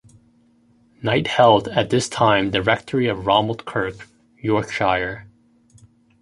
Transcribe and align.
Knight 1.03 1.27
held 1.27 1.67
at 1.67 1.91
this 1.91 2.09
time 2.09 2.49
the 2.49 2.63
rectory 2.63 3.05
of 3.05 3.27
Romald 3.27 3.65
Kirk, 3.65 4.07
Yorkshire. 4.39 5.27